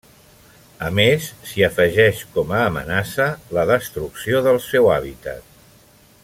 A 0.85 0.87
més, 0.99 1.27
s'hi 1.49 1.65
afegeix 1.67 2.23
com 2.37 2.55
a 2.55 2.63
amenaça, 2.71 3.29
la 3.59 3.67
destrucció 3.73 4.43
del 4.49 4.59
seu 4.71 4.91
hàbitat. 4.97 5.65